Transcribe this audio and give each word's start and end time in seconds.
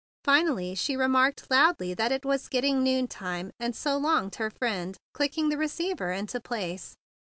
Fi¬ 0.23 0.43
nally 0.43 0.73
she 0.73 0.97
remarked 0.97 1.51
loudly 1.51 1.93
that 1.93 2.11
it 2.11 2.25
was 2.25 2.47
getting 2.49 2.81
noontime, 2.83 3.51
and 3.59 3.75
"so 3.75 3.97
longed" 3.97 4.33
her 4.37 4.49
friend, 4.49 4.97
clicking 5.13 5.49
the 5.49 5.57
receiver 5.59 6.11
into 6.11 6.39
place. 6.39 6.95